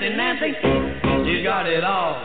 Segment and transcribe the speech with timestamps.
[0.00, 0.52] fancy Nancy,
[1.28, 2.19] she got it all.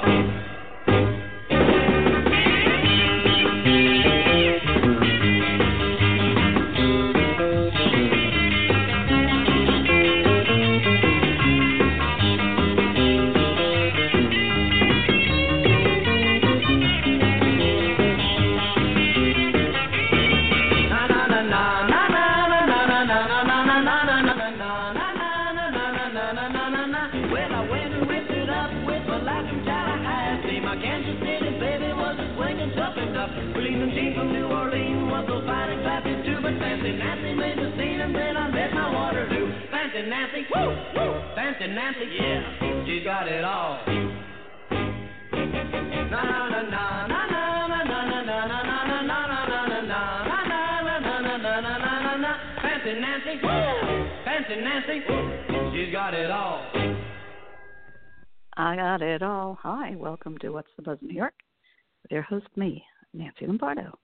[62.16, 62.82] Your host, me,
[63.14, 64.00] Nancy Lombardo.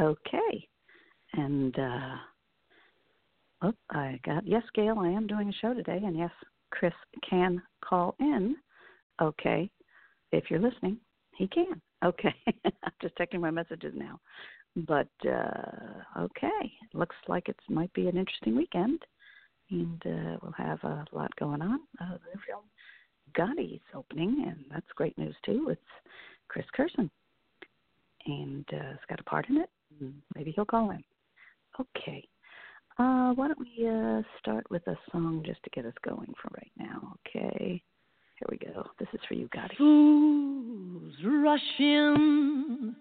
[0.00, 0.66] Okay,
[1.34, 2.16] and uh,
[3.60, 4.98] oh, I got yes, Gail.
[4.98, 6.30] I am doing a show today, and yes,
[6.70, 6.94] Chris
[7.28, 8.56] can call in.
[9.20, 9.70] Okay,
[10.32, 10.96] if you're listening,
[11.36, 11.82] he can.
[12.02, 14.18] Okay, I'm just checking my messages now.
[14.74, 19.00] But uh, okay, looks like it might be an interesting weekend,
[19.70, 21.80] and uh, we'll have a lot going on.
[22.00, 22.64] Uh, the film
[23.36, 25.68] Gotti's opening, and that's great news too.
[25.68, 25.82] It's
[26.48, 27.10] Chris Kerson,
[28.26, 29.70] and uh, it's got a part in it.
[30.34, 31.02] Maybe he'll call in.
[31.78, 32.26] Okay.
[32.98, 36.50] Uh, why don't we uh, start with a song just to get us going for
[36.54, 37.14] right now?
[37.26, 37.82] Okay.
[38.36, 38.84] Here we go.
[38.98, 39.76] This is for you, Gotti.
[39.76, 42.96] Fools rush in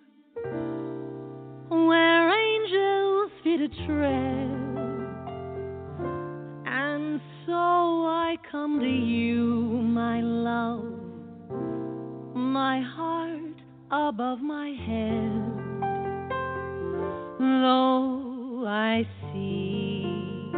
[1.69, 4.49] where angels fear to tread,
[6.65, 9.45] and so I come to you,
[9.83, 10.83] my love,
[12.35, 13.38] my heart
[13.91, 15.59] above my head.
[17.39, 20.51] Though I see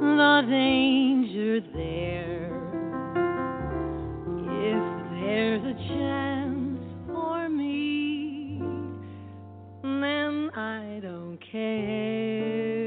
[0.00, 2.48] the danger there,
[4.64, 4.82] if
[5.20, 8.62] there's a chance for me,
[9.82, 12.86] then I don't care.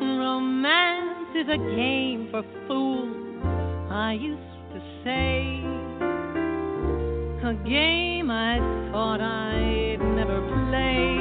[0.00, 3.44] Romance is a game for fools,
[3.90, 4.40] I used
[4.72, 5.45] to say.
[7.68, 8.58] Game I
[8.92, 11.16] thought I'd never play.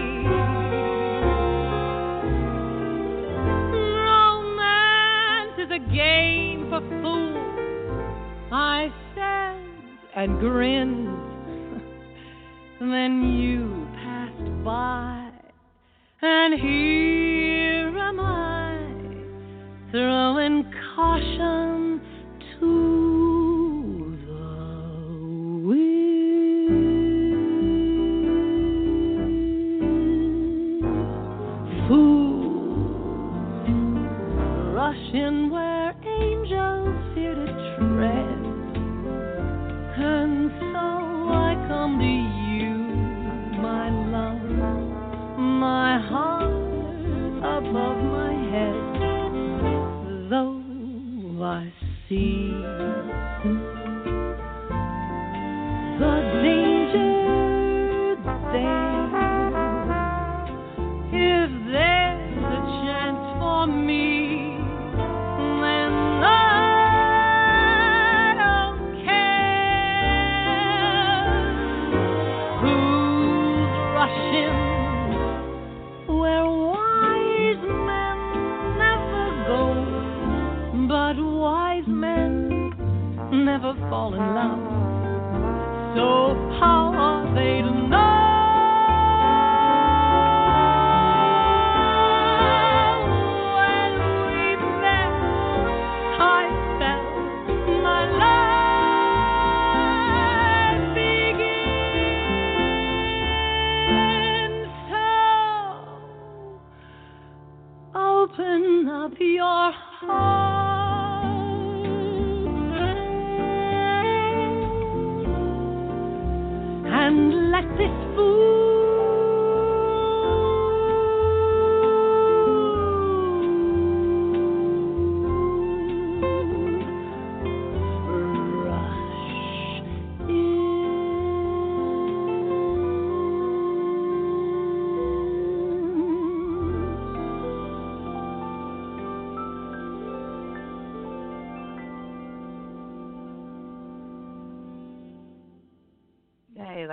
[4.06, 9.58] Romance is a game for fools, I said
[10.16, 11.08] and grinned.
[12.80, 15.32] then you passed by,
[16.22, 18.78] and here am I,
[19.90, 22.02] throwing caution
[22.60, 23.05] to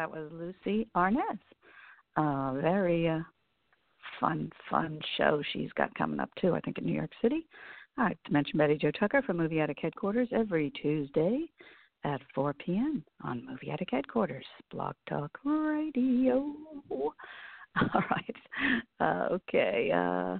[0.02, 1.38] that was Lucie Arnaz.
[2.16, 3.20] Uh, very uh,
[4.18, 6.56] fun, fun show she's got coming up too.
[6.56, 7.46] I think in New York City.
[7.96, 11.44] I have to mention Betty Jo Tucker from Movie Addict Headquarters every Tuesday
[12.02, 13.04] at 4 p.m.
[13.22, 16.52] on Movie Addict Headquarters, Blog Talk Radio.
[16.90, 17.14] All
[18.10, 18.36] right.
[18.98, 19.92] Uh, okay.
[19.94, 20.38] Uh,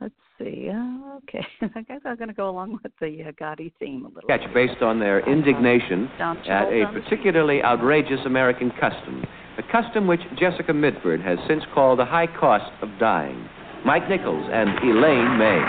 [0.00, 0.70] let's see.
[0.70, 1.46] Uh, okay.
[1.74, 4.22] I guess I'm going to go along with the uh, Gotti theme a little.
[4.24, 9.24] sketch based on their indignation Don't at a particularly outrageous American custom,
[9.58, 13.48] a custom which Jessica Mitford has since called the high cost of dying.
[13.84, 15.60] Mike Nichols and Elaine May.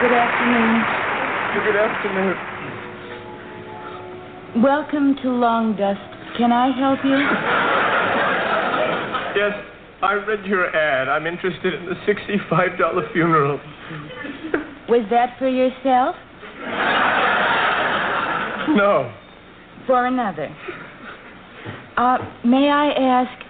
[0.00, 0.82] Good afternoon.
[1.64, 2.36] Good afternoon.
[4.62, 6.00] Welcome to Long Dust.
[6.38, 7.18] Can I help you?
[9.36, 9.52] Yes,
[10.00, 11.08] I read your ad.
[11.08, 13.60] I'm interested in the $65 funeral.
[14.88, 16.14] Was that for yourself?
[18.76, 19.12] No.
[19.86, 20.54] For another?
[21.96, 23.44] Uh, may I ask,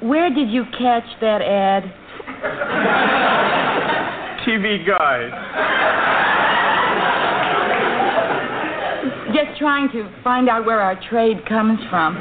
[0.00, 1.82] where did you catch that ad?
[4.46, 5.32] TV Guide.
[9.34, 12.16] Just trying to find out where our trade comes from.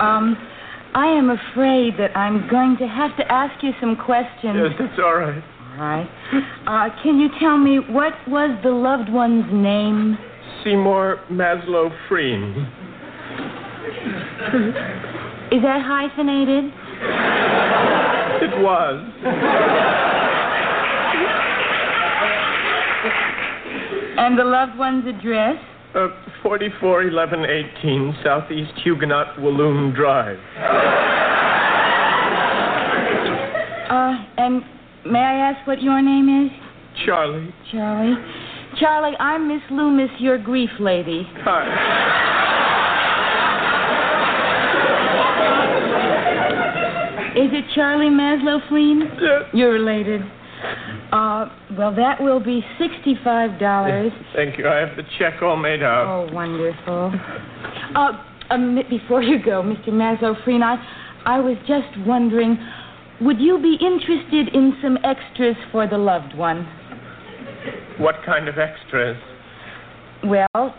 [0.00, 0.36] Um,
[0.94, 4.56] I am afraid that I'm going to have to ask you some questions.
[4.56, 5.42] Yes, that's all right.
[5.72, 6.08] All right.
[6.66, 10.16] Uh, can you tell me what was the loved one's name?
[10.62, 12.54] Seymour Maslow Freen.
[15.50, 16.72] Is that hyphenated?
[18.42, 19.10] It was.
[24.16, 25.56] And the loved one's address?
[25.94, 26.08] Uh,
[26.42, 30.38] 441118 Southeast Huguenot Walloon Drive.
[33.88, 34.62] Uh, and
[35.06, 36.50] may I ask what your name is?
[37.06, 37.54] Charlie.
[37.70, 38.16] Charlie.
[38.80, 41.28] Charlie, I'm Miss Loomis, your grief lady.
[41.44, 41.62] Hi.
[47.36, 49.02] Is it Charlie Maslow Fleen?
[49.20, 49.42] Yes.
[49.52, 50.22] You're related.
[51.12, 54.12] Uh, well, that will be sixty-five dollars.
[54.34, 54.68] Thank you.
[54.68, 56.06] I have the check all made out.
[56.06, 57.12] Oh, wonderful.
[57.94, 58.12] Uh,
[58.50, 59.88] a minute before you go, Mr.
[60.62, 60.76] I,
[61.26, 62.58] I was just wondering,
[63.20, 66.64] would you be interested in some extras for the loved one?
[67.98, 69.16] What kind of extras?
[70.24, 70.74] Well,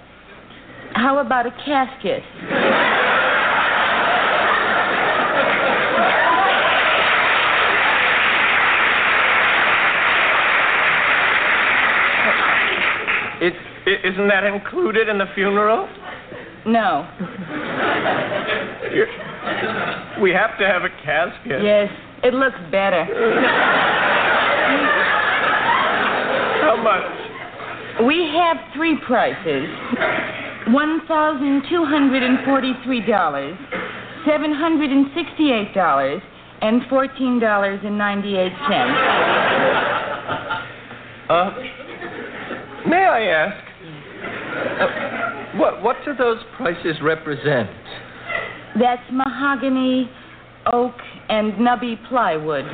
[0.94, 2.24] how about a casket?
[13.46, 13.54] It,
[13.86, 15.88] i isn't that included in the funeral?
[16.66, 17.08] No.
[20.20, 21.62] We have to have a casket.
[21.62, 21.92] Yes,
[22.24, 23.06] it looks better.
[26.64, 28.08] How much?
[28.08, 29.70] We have three prices
[30.70, 33.56] one thousand two hundred and forty-three dollars,
[34.26, 36.22] seven hundred and sixty-eight dollars,
[36.62, 38.98] and fourteen dollars and ninety-eight cents.
[41.30, 41.52] Uh,
[42.88, 43.64] may I ask,
[44.82, 47.70] uh, what what do those prices represent?
[48.80, 50.10] That's mahogany,
[50.72, 50.96] oak,
[51.30, 52.66] and nubby plywood.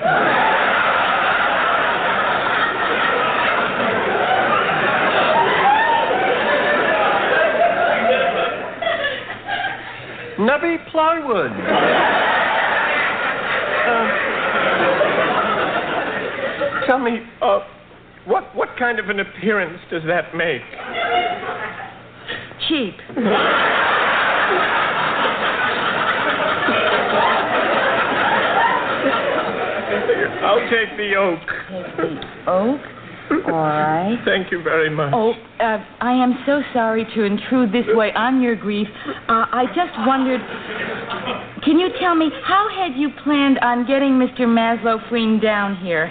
[10.39, 11.51] Nubby plywood.
[13.87, 14.05] Uh,
[16.87, 17.59] tell me, uh,
[18.25, 20.63] what what kind of an appearance does that make?
[22.67, 22.95] Cheap.
[30.41, 31.39] I'll take the oak.
[31.69, 32.81] Take the oak.
[33.45, 34.17] All right.
[34.25, 35.13] Thank you very much.
[35.15, 38.87] Oh, uh, I am so sorry to intrude this way on your grief.
[39.05, 40.41] Uh, I just wondered,
[41.63, 44.41] can you tell me how had you planned on getting Mr.
[44.41, 46.09] Maslow Freen down here?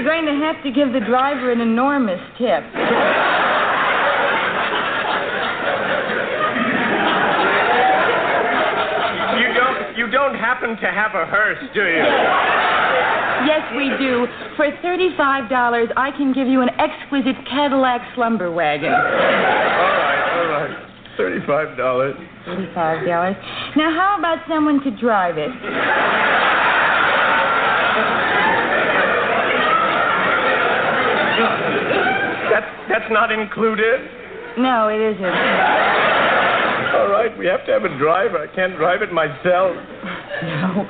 [0.00, 2.64] You're going to have to give the driver an enormous tip.
[9.36, 12.04] You don't you don't happen to have a hearse, do you?
[13.44, 14.26] Yes, we do.
[14.56, 18.92] For $35, I can give you an exquisite Cadillac slumber wagon.
[18.92, 20.86] All right, all right.
[21.16, 22.16] Thirty-five dollars.
[22.46, 23.76] $35.
[23.76, 25.50] Now, how about someone to drive it?
[33.00, 34.00] That's not included.
[34.58, 35.24] No, it isn't.
[35.24, 38.36] All right, we have to have a driver.
[38.36, 39.74] I can't drive it myself.
[40.42, 40.86] No.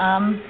[0.00, 0.40] Um,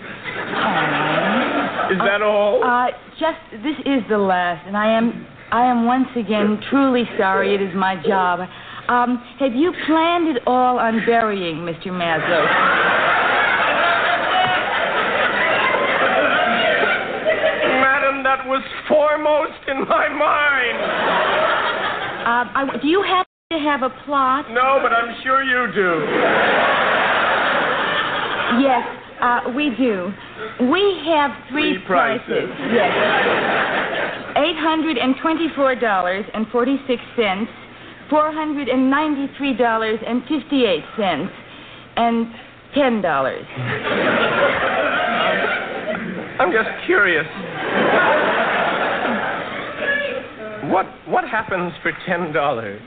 [0.55, 1.90] fine.
[1.90, 2.62] Is that all?
[2.62, 7.57] Uh, just this is the last, and I am I am once again truly sorry.
[7.57, 8.49] It is my job.
[8.88, 11.88] Um, have you planned it all on burying Mr.
[11.88, 12.47] Maslow?
[17.83, 20.78] Madam, that was foremost in my mind.
[22.26, 24.50] Uh, I, do you happen to have a plot?
[24.50, 26.02] No, but I'm sure you do.
[28.59, 28.83] Yes,
[29.23, 30.12] uh, we do.
[30.66, 32.50] We have three, Three prices.
[32.75, 32.90] Yes.
[34.37, 37.50] Eight hundred and twenty-four dollars and forty-six cents,
[38.11, 41.30] four hundred and ninety-three dollars and fifty-eight cents,
[41.97, 42.26] and
[42.75, 43.47] ten dollars.
[46.40, 47.26] I'm just curious.
[50.71, 52.81] What what happens for ten dollars?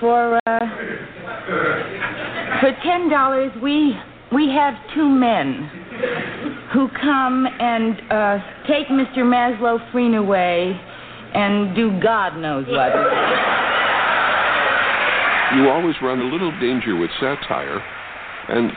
[0.00, 0.58] For uh,
[2.60, 3.94] for ten dollars, we
[4.32, 5.70] we have two men
[6.72, 9.18] who come and uh, take Mr.
[9.18, 10.78] Maslow Freen away
[11.34, 12.92] and do God knows what.
[15.56, 17.82] You always run a little danger with satire,
[18.48, 18.70] and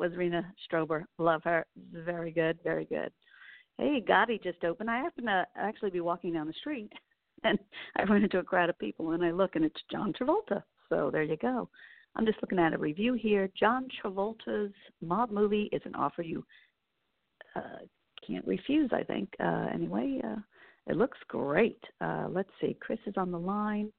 [0.00, 1.04] was Rena Strober.
[1.18, 1.66] Love her.
[1.92, 3.12] Very good, very good.
[3.78, 4.90] Hey, Gotti just opened.
[4.90, 6.90] I happen to actually be walking down the street,
[7.44, 7.58] and
[7.96, 10.62] I run into a crowd of people, and I look, and it's John Travolta.
[10.88, 11.68] So there you go.
[12.16, 13.48] I'm just looking at a review here.
[13.58, 16.44] John Travolta's mob movie is an offer you
[17.54, 17.84] uh,
[18.26, 18.90] can't refuse.
[18.92, 19.28] I think.
[19.38, 20.40] Uh, anyway, uh,
[20.86, 21.82] it looks great.
[22.00, 22.76] Uh, let's see.
[22.80, 23.92] Chris is on the line.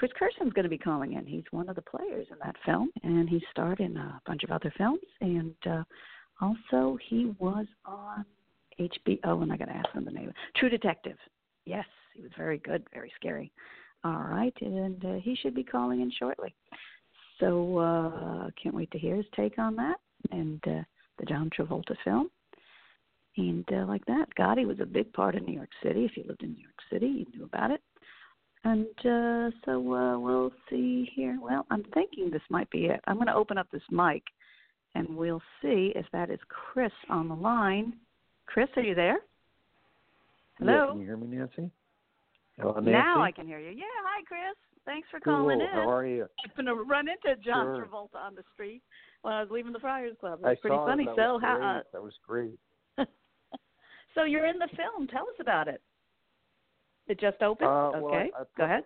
[0.00, 1.26] Chris Kerson's going to be calling in.
[1.26, 4.50] He's one of the players in that film, and he starred in a bunch of
[4.50, 5.02] other films.
[5.20, 5.82] And uh,
[6.40, 8.24] also, he was on
[8.80, 10.32] HBO, and I got to ask him the name.
[10.56, 11.18] True Detective.
[11.66, 13.52] Yes, he was very good, very scary.
[14.02, 16.54] All right, and uh, he should be calling in shortly.
[17.38, 19.96] So uh, can't wait to hear his take on that
[20.30, 20.80] and uh,
[21.18, 22.30] the John Travolta film.
[23.36, 26.06] And uh, like that, Gotti was a big part of New York City.
[26.06, 27.82] If you lived in New York City, you knew about it.
[28.64, 31.38] And uh, so uh, we'll see here.
[31.40, 33.00] Well, I'm thinking this might be it.
[33.06, 34.22] I'm going to open up this mic,
[34.94, 37.94] and we'll see if that is Chris on the line.
[38.46, 39.20] Chris, are you there?
[40.58, 40.72] Hello.
[40.72, 41.70] Yeah, can you hear me, Nancy?
[42.58, 42.90] Hello, Nancy?
[42.90, 43.70] Now I can hear you.
[43.70, 44.56] Yeah, hi, Chris.
[44.84, 45.66] Thanks for calling cool.
[45.66, 45.72] in.
[45.72, 46.24] How are you?
[46.24, 47.86] I happened to run into John Sure.
[47.86, 48.82] Travolta on the street
[49.22, 50.40] when I was leaving the Friars Club.
[50.42, 51.04] It I was pretty saw funny.
[51.06, 51.62] That so was how?
[51.62, 52.58] Uh, that was great.
[54.14, 55.06] so you're in the film.
[55.08, 55.80] Tell us about it.
[57.10, 57.68] It just opened.
[57.68, 58.84] Uh, well, okay, I- I- go ahead.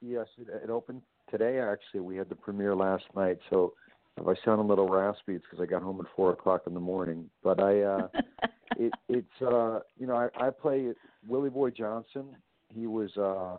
[0.00, 1.60] Yes, it, it opened today.
[1.60, 3.38] Actually, we had the premiere last night.
[3.48, 3.74] So
[4.16, 6.74] if I sound a little raspy, it's because I got home at four o'clock in
[6.74, 7.30] the morning.
[7.44, 8.08] But I, uh,
[8.76, 10.90] it, it's uh, you know, I, I play
[11.28, 12.34] Willie Boy Johnson.
[12.70, 13.58] He was uh,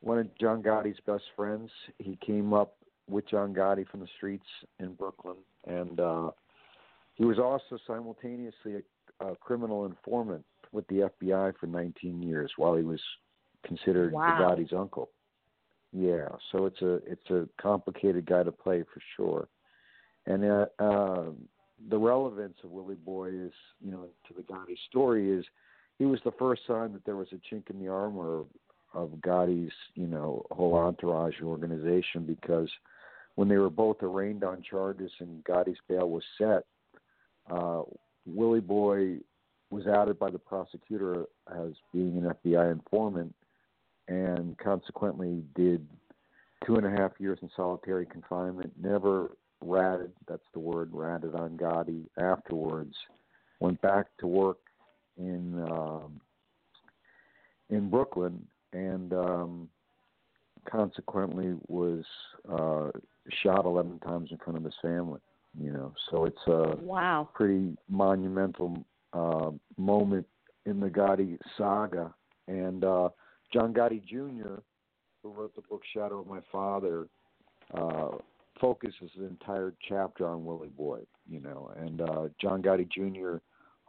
[0.00, 1.70] one of John Gotti's best friends.
[1.98, 2.76] He came up
[3.10, 4.46] with John Gotti from the streets
[4.80, 6.30] in Brooklyn, and uh,
[7.16, 8.76] he was also simultaneously
[9.20, 13.00] a, a criminal informant with the FBI for 19 years while he was
[13.64, 14.38] considered Wow.
[14.40, 15.10] Gotti's uncle.
[15.92, 19.48] Yeah, so it's a it's a complicated guy to play for sure,
[20.24, 21.24] and uh, uh,
[21.90, 23.52] the relevance of Willie Boy is
[23.84, 25.44] you know to the Gotti story is
[25.98, 28.46] he was the first sign that there was a chink in the armor of,
[28.94, 32.70] of Gotti's you know whole entourage and organization because
[33.34, 36.64] when they were both arraigned on charges and Gotti's bail was set,
[37.50, 37.82] uh,
[38.24, 39.18] Willie Boy
[39.72, 43.34] was outed by the prosecutor as being an FBI informant
[44.06, 45.88] and consequently did
[46.66, 49.30] two and a half years in solitary confinement, never
[49.62, 52.94] ratted, that's the word, ratted on Gotti afterwards,
[53.60, 54.58] went back to work
[55.16, 56.20] in um,
[57.70, 59.68] in Brooklyn and um,
[60.70, 62.04] consequently was
[62.50, 62.90] uh,
[63.42, 65.20] shot 11 times in front of his family,
[65.58, 65.94] you know.
[66.10, 67.30] So it's a Wow.
[67.32, 70.26] pretty monumental uh, moment
[70.66, 72.14] in the Gotti saga.
[72.48, 73.10] And uh,
[73.52, 74.60] John Gotti Jr.,
[75.22, 77.06] who wrote the book Shadow of My Father,
[77.74, 78.08] uh,
[78.60, 81.72] focuses the entire chapter on Willie Boy, you know.
[81.76, 83.38] And uh, John Gotti Jr.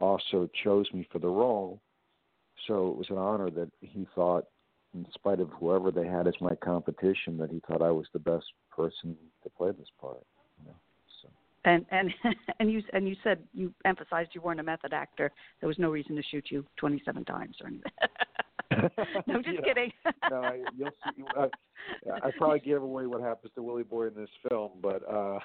[0.00, 1.80] also chose me for the role,
[2.66, 4.46] so it was an honor that he thought,
[4.94, 8.18] in spite of whoever they had as my competition, that he thought I was the
[8.18, 10.24] best person to play this part.
[11.64, 11.78] You know?
[11.84, 11.92] So.
[11.92, 15.30] And and and you and you said you emphasized you weren't a method actor.
[15.60, 17.92] There was no reason to shoot you 27 times or anything.
[19.26, 19.60] no, just Yeah.
[19.64, 19.92] kidding.
[20.30, 21.24] no, I, you'll see.
[21.36, 21.48] I,
[22.26, 25.38] I probably gave away what happens to Willie Boy in this film, but uh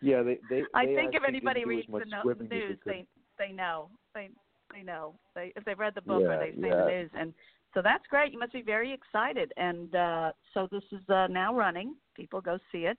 [0.00, 0.62] yeah, they they.
[0.74, 3.06] I they think if anybody didn't do as reads the no- news, they they
[3.38, 4.30] they know they
[4.72, 6.84] they know they if they've read the book Yeah, or they've seen yeah.
[6.84, 7.34] the news, and
[7.74, 8.32] so that's great.
[8.32, 9.52] You must be very excited.
[9.56, 11.96] And uh so this is uh, now running.
[12.14, 12.98] People go see it.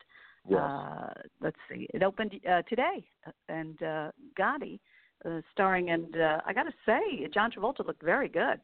[0.50, 0.60] Yes.
[0.60, 1.88] Uh, let's see.
[1.94, 3.06] It opened uh, today,
[3.48, 4.80] and uh, Gotti,
[5.26, 8.60] uh, starring, and uh, I got to say, John Travolta looked very good.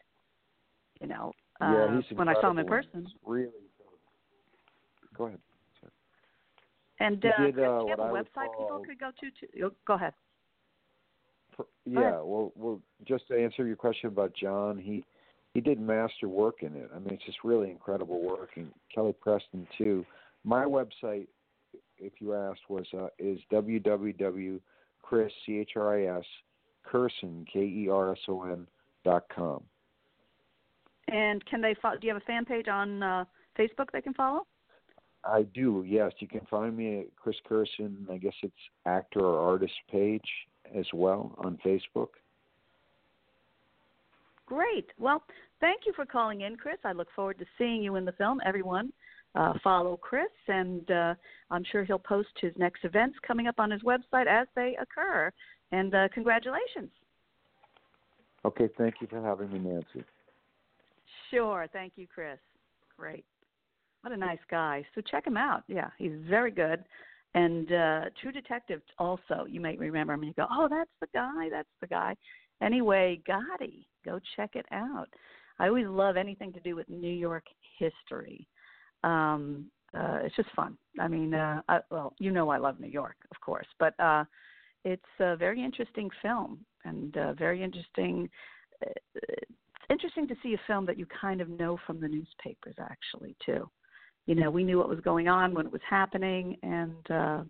[0.99, 3.05] You know, uh, yeah, he's when I saw him in person.
[3.05, 3.43] He's Really.
[3.45, 5.17] good.
[5.17, 5.39] Go ahead.
[6.99, 9.31] And uh, did, uh, do you have a website people could go to?
[9.31, 10.13] to oh, go ahead.
[11.55, 12.13] For- Go ahead.
[12.13, 15.03] Yeah, well, well, just to answer your question about John, he
[15.53, 16.89] he did master work in it.
[16.93, 20.05] I mean, it's just really incredible work, and Kelly Preston too.
[20.43, 21.27] My website,
[21.99, 24.59] if you asked, was uh, is www
[25.01, 26.25] chris c h r i s
[26.83, 28.67] Kerson k e r s o n
[29.03, 29.63] dot com.
[31.07, 31.97] And can they follow?
[31.97, 33.25] Do you have a fan page on uh,
[33.57, 34.45] Facebook they can follow?
[35.23, 36.13] I do, yes.
[36.19, 38.07] You can find me at Chris Kerson.
[38.09, 38.53] I guess it's
[38.85, 40.29] actor or artist page
[40.73, 42.09] as well on Facebook.
[44.45, 44.87] Great.
[44.97, 45.23] Well,
[45.59, 46.77] thank you for calling in, Chris.
[46.83, 48.39] I look forward to seeing you in the film.
[48.45, 48.93] Everyone,
[49.35, 51.13] uh, follow Chris, and uh,
[51.51, 55.31] I'm sure he'll post his next events coming up on his website as they occur.
[55.71, 56.89] And uh, congratulations.
[58.45, 60.03] Okay, thank you for having me, Nancy.
[61.29, 61.67] Sure.
[61.71, 62.39] Thank you, Chris.
[62.97, 63.25] Great.
[64.01, 64.85] What a nice guy.
[64.95, 65.63] So check him out.
[65.67, 66.83] Yeah, he's very good.
[67.35, 70.23] And uh True Detective also, you might remember him.
[70.23, 71.49] You go, oh, that's the guy.
[71.51, 72.15] That's the guy.
[72.61, 75.09] Anyway, Gotti, go check it out.
[75.59, 77.43] I always love anything to do with New York
[77.77, 78.47] history.
[79.03, 80.77] Um, uh, it's just fun.
[80.99, 84.23] I mean, uh, I, well, you know, I love New York, of course, but uh,
[84.85, 88.29] it's a very interesting film and uh, very interesting.
[88.85, 89.51] uh, It's
[89.89, 93.69] interesting to see a film that you kind of know from the newspapers, actually, too.
[94.27, 97.43] You know, we knew what was going on when it was happening, and uh,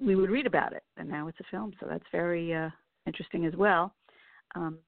[0.00, 2.70] we would read about it, and now it's a film, so that's very uh,
[3.06, 3.92] interesting as well.
[4.54, 4.78] Um,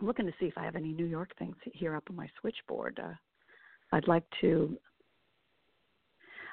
[0.00, 2.28] I'm looking to see if I have any New York things here up on my
[2.40, 2.98] switchboard.
[3.02, 3.12] Uh,
[3.94, 4.76] I'd like to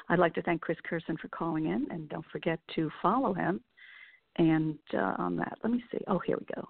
[0.10, 3.62] I'd like to thank Chris Kerson for calling in, and don't forget to follow him.
[4.38, 6.00] And uh, on that, let me see.
[6.08, 6.68] Oh, here we go.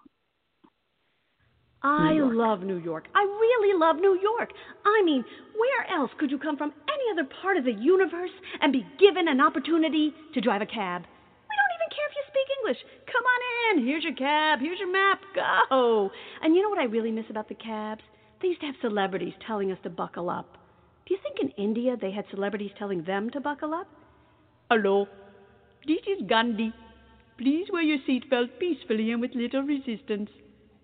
[1.83, 3.05] I love New York.
[3.15, 4.51] I really love New York.
[4.85, 5.25] I mean,
[5.57, 8.29] where else could you come from any other part of the universe
[8.61, 11.01] and be given an opportunity to drive a cab?
[11.01, 12.77] We don't even care if you speak English.
[13.11, 13.87] Come on in.
[13.87, 14.59] Here's your cab.
[14.61, 15.19] Here's your map.
[15.33, 16.11] Go.
[16.43, 18.01] And you know what I really miss about the cabs?
[18.41, 20.60] They used to have celebrities telling us to buckle up.
[21.05, 23.87] Do you think in India they had celebrities telling them to buckle up?
[24.69, 25.07] Hello.
[25.87, 26.73] This is Gandhi.
[27.37, 30.29] Please wear your seatbelt peacefully and with little resistance.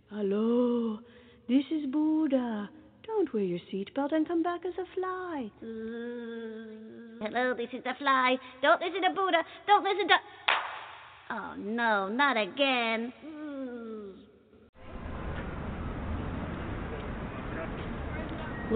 [0.10, 1.00] Hello,
[1.48, 2.70] this is Buddha.
[3.06, 5.52] Don't wear your seatbelt and come back as a fly.
[5.64, 7.22] Mm.
[7.22, 8.38] Hello, this is the fly.
[8.62, 9.44] Don't listen to Buddha.
[9.68, 10.16] Don't listen to.
[11.30, 13.14] Oh no, not again.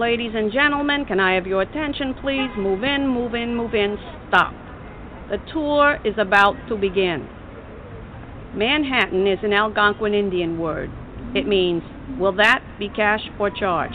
[0.02, 2.50] Ladies and gentlemen, can I have your attention, please?
[2.58, 3.96] Move in, move in, move in.
[4.26, 4.52] Stop.
[5.30, 7.28] The tour is about to begin.
[8.52, 10.90] Manhattan is an Algonquin Indian word.
[11.36, 11.84] It means,
[12.18, 13.92] will that be cash or charge?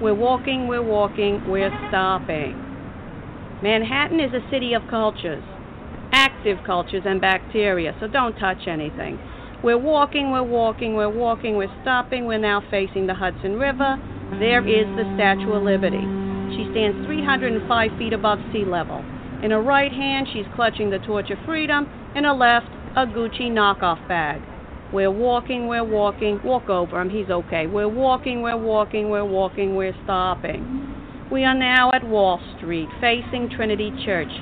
[0.00, 2.56] We're walking, we're walking, we're stopping.
[3.62, 5.44] Manhattan is a city of cultures,
[6.12, 9.18] active cultures and bacteria, so don't touch anything.
[9.62, 12.24] We're walking, we're walking, we're walking, we're stopping.
[12.24, 13.98] We're now facing the Hudson River.
[14.40, 16.02] There is the Statue of Liberty.
[16.56, 19.04] She stands 305 feet above sea level.
[19.42, 21.86] In her right hand, she's clutching the torch of freedom.
[22.16, 22.66] In her left,
[22.96, 24.40] a Gucci knockoff bag.
[24.92, 26.40] We're walking, we're walking.
[26.44, 27.66] Walk over him, he's okay.
[27.66, 31.28] We're walking, we're walking, we're walking, we're stopping.
[31.30, 34.32] We are now at Wall Street, facing Trinity Church,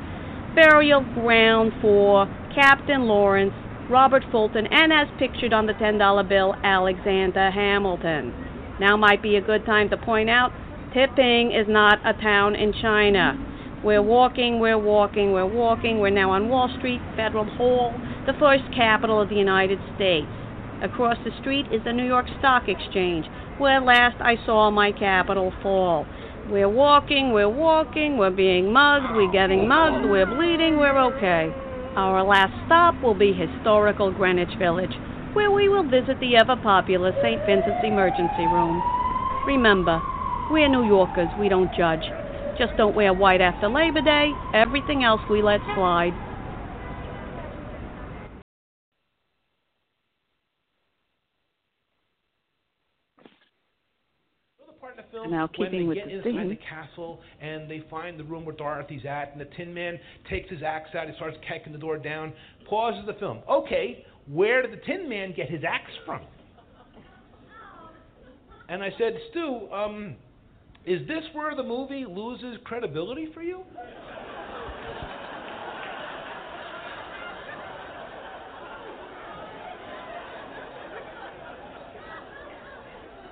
[0.54, 3.54] burial ground for Captain Lawrence,
[3.88, 8.49] Robert Fulton, and as pictured on the $10 bill, Alexander Hamilton.
[8.80, 10.52] Now might be a good time to point out
[10.92, 13.38] Tipping is not a town in China.
[13.84, 16.00] We're walking, we're walking, we're walking.
[16.00, 17.94] We're now on Wall Street, Federal Hall,
[18.26, 20.26] the first capital of the United States.
[20.82, 23.26] Across the street is the New York Stock Exchange,
[23.58, 26.06] where last I saw my capital fall.
[26.50, 31.54] We're walking, we're walking, we're being mugged, we're getting mugged, we're bleeding, we're okay.
[31.94, 34.96] Our last stop will be historical Greenwich Village,
[35.34, 37.40] where we will visit the ever popular St.
[37.46, 38.82] Vincent's Emergency Room.
[39.46, 40.00] Remember,
[40.50, 42.02] we're New Yorkers, we don't judge.
[42.58, 44.32] Just don't wear white after Labor Day.
[44.52, 46.12] Everything else we let slide.
[55.28, 56.48] Now, keeping when they get the inside theme.
[56.48, 60.50] the castle and they find the room where Dorothy's at, and the Tin Man takes
[60.50, 62.32] his axe out, he starts kicking the door down,
[62.68, 63.40] pauses the film.
[63.48, 66.20] Okay, where did the Tin Man get his axe from?
[68.68, 70.14] And I said, Stu, um,
[70.86, 73.62] is this where the movie loses credibility for you?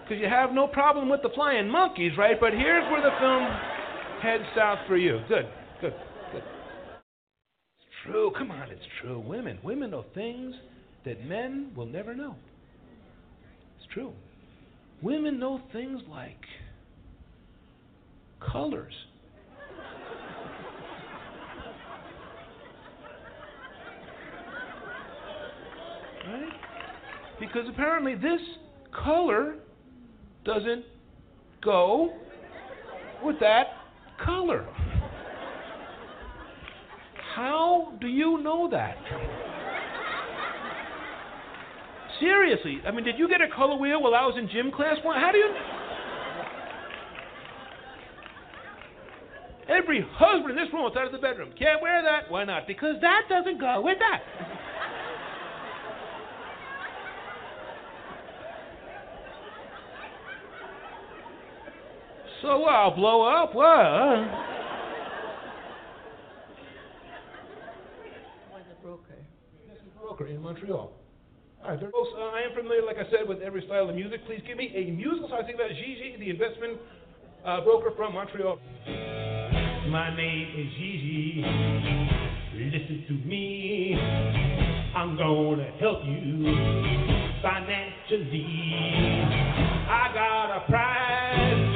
[0.02, 2.40] Because you have no problem with the flying monkeys, right?
[2.40, 3.46] But here's where the film
[4.22, 5.20] heads south for you.
[5.28, 5.46] Good,
[5.80, 5.94] good,
[6.32, 6.42] good.
[6.42, 8.32] It's true.
[8.36, 9.20] Come on, it's true.
[9.20, 10.54] Women, women know things
[11.04, 12.34] that men will never know.
[13.78, 14.12] It's true.
[15.02, 16.40] Women know things like
[18.40, 18.94] colors.
[26.26, 26.52] Right?
[27.40, 28.40] Because apparently this
[28.92, 29.56] color
[30.44, 30.84] doesn't
[31.62, 32.12] go
[33.24, 33.66] with that
[34.24, 34.66] color.
[37.34, 38.96] How do you know that?
[42.20, 44.96] Seriously, I mean, did you get a color wheel while I was in gym class?
[45.04, 45.54] How do you?
[49.68, 52.30] Every husband in this room outside of the bedroom can't wear that.
[52.30, 52.66] Why not?
[52.66, 54.22] Because that doesn't go with that.
[62.40, 63.52] So I'll blow up.
[68.82, 69.14] Broker.
[70.00, 70.92] Broker in Montreal.
[71.64, 74.24] All right, folks, uh, I am familiar, like I said, with every style of music.
[74.26, 75.40] Please give me a musical song.
[75.42, 76.78] I think about Gigi, the investment
[77.44, 78.58] uh, broker from Montreal.
[79.90, 81.42] My name is Gigi.
[82.54, 83.98] Listen to me.
[84.94, 86.44] I'm gonna help you
[87.42, 88.44] financially.
[89.90, 91.68] I got a prize.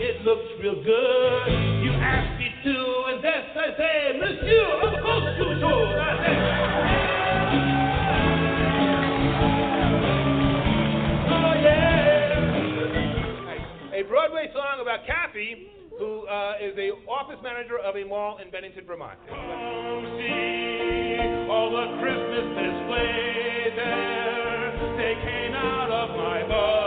[0.00, 1.46] It looks real good.
[1.84, 2.76] You asked me to
[3.14, 3.56] invest.
[3.56, 5.98] I say, Monsieur, of course you should.
[5.98, 6.39] I said,
[14.10, 18.84] Broadway song about Kathy, who uh, is a office manager of a mall in Bennington,
[18.84, 19.16] Vermont.
[19.28, 24.74] Come see all the Christmas display there.
[24.98, 26.79] They came out of my budget,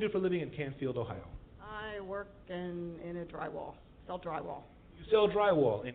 [0.00, 1.26] you do for a living in Canfield, Ohio?
[1.60, 3.74] I work in in a drywall.
[4.06, 4.62] Sell drywall.
[4.98, 5.84] You sell drywall.
[5.84, 5.94] In-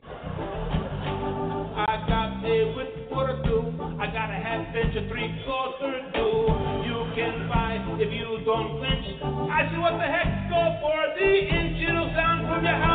[1.75, 3.73] I got a whip for a two.
[3.99, 6.45] I got a half inch, a three quarter two.
[6.85, 9.05] You can buy if you don't flinch.
[9.49, 11.81] I see what the heck, go for the inch.
[11.81, 12.94] It'll sound from your house,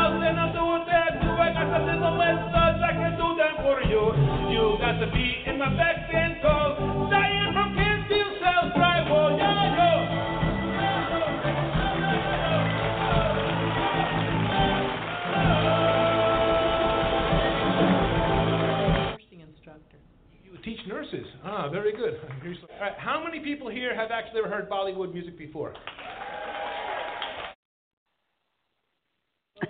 [22.79, 25.73] right, how many people here have actually ever heard Bollywood music before?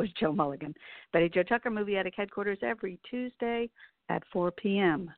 [0.00, 0.74] was Joe Mulligan.
[1.12, 3.68] Betty Jo Tucker Movie Addict headquarters every Tuesday
[4.08, 5.12] at 4 p.m.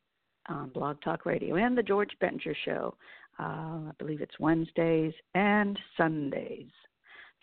[0.49, 2.97] on Blog Talk Radio and the George Bencher Show.
[3.38, 6.73] Uh, I believe it's Wednesdays and Sundays.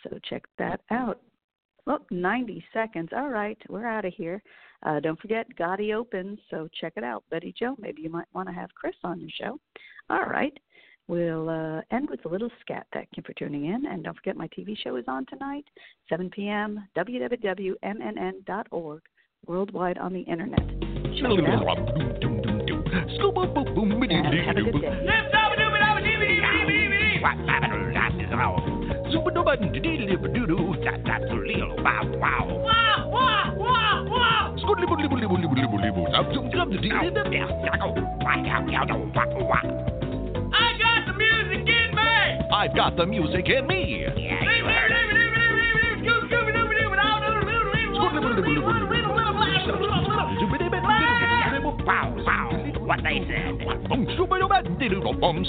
[0.04, 1.22] So check that out.
[1.86, 3.10] Well, 90 seconds.
[3.16, 4.44] All right, we're out of here.
[4.84, 7.24] Uh, don't forget, Gotti opens, so check it out.
[7.32, 9.60] Betty Joe, maybe you might want to have Chris on your show.
[10.10, 10.58] All right,
[11.10, 12.88] we'll uh, end with a little scat.
[12.94, 13.86] Thank you for tuning in.
[13.88, 15.66] And don't forget, my TV show is on tonight,
[16.08, 17.82] 7 p.m., www.mnn.org,
[19.46, 20.60] worldwide on the internet.
[20.60, 21.32] Check
[42.52, 44.06] I've got the music in me.
[51.86, 52.50] Wow, wow,
[52.86, 53.90] what they said.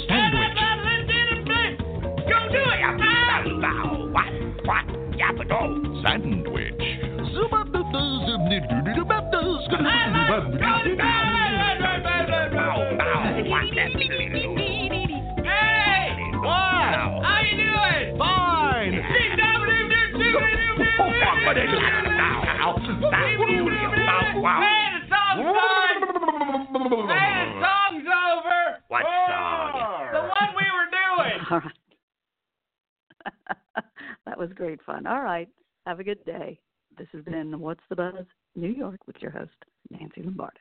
[0.07, 0.57] Sandwich.
[2.29, 2.81] Go do it,
[3.61, 4.33] Wow, what,
[4.65, 4.85] what,
[5.17, 6.03] yapado.
[6.03, 6.50] Sandwich.
[25.09, 27.07] Song's done!
[27.07, 28.59] Man, the song's over!
[28.87, 29.71] What song?
[30.13, 31.39] The one we were doing!
[31.51, 31.79] All right.
[34.25, 35.07] that was great fun.
[35.07, 35.47] All right.
[35.85, 36.59] Have a good day.
[36.97, 39.51] This has been What's the Buzz New York with your host,
[39.89, 40.59] Nancy Lombardo.